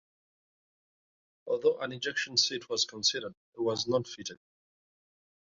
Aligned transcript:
Although 1.45 1.77
an 1.77 1.91
ejection 1.91 2.35
seat 2.35 2.67
was 2.71 2.85
considered, 2.85 3.35
it 3.55 3.61
was 3.61 3.87
not 3.87 4.07
fitted. 4.07 4.39